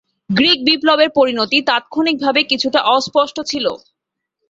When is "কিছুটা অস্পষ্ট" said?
2.51-3.37